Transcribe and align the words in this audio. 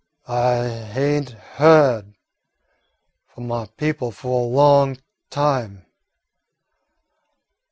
"I 0.27 0.65
ain't 0.97 1.33
hyeahed 1.57 2.15
f'om 3.29 3.47
my 3.47 3.67
people 3.77 4.09
fu' 4.09 4.33
a 4.33 4.49
long 4.49 4.97
time. 5.29 5.85